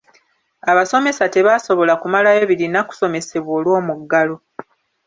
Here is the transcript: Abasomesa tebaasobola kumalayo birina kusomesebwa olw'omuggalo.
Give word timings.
Abasomesa 0.71 1.23
tebaasobola 1.33 1.93
kumalayo 2.01 2.41
birina 2.49 2.79
kusomesebwa 2.87 3.51
olw'omuggalo. 3.57 4.35